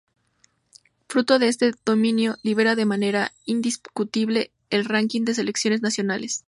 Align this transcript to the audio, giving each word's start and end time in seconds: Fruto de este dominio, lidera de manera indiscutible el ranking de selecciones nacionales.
Fruto 1.07 1.37
de 1.37 1.47
este 1.47 1.73
dominio, 1.85 2.35
lidera 2.41 2.73
de 2.73 2.85
manera 2.87 3.33
indiscutible 3.45 4.51
el 4.71 4.85
ranking 4.85 5.25
de 5.25 5.35
selecciones 5.35 5.83
nacionales. 5.83 6.39